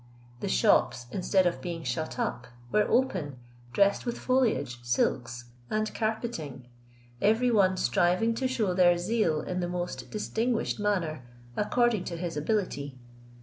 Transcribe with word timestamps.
The 0.39 0.49
shops, 0.49 1.05
instead 1.11 1.45
of 1.45 1.61
being 1.61 1.83
shut 1.83 2.17
up, 2.17 2.47
were 2.71 2.87
open, 2.89 3.37
dressed 3.71 4.03
with 4.03 4.17
foliage, 4.17 4.79
silks, 4.81 5.45
and 5.69 5.93
carpeting, 5.93 6.65
every 7.21 7.51
one 7.51 7.77
striving 7.77 8.33
to 8.33 8.47
show 8.47 8.73
their 8.73 8.97
zeal 8.97 9.41
in 9.41 9.59
the 9.59 9.69
most 9.69 10.09
distinguished 10.09 10.79
manner 10.79 11.21
according 11.55 12.05
to 12.05 12.17
his 12.17 12.35
ability. 12.35 12.97